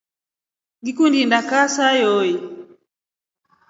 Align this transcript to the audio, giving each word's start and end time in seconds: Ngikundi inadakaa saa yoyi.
Ngikundi 0.81 1.17
inadakaa 1.21 1.67
saa 1.75 1.93
yoyi. 2.01 2.35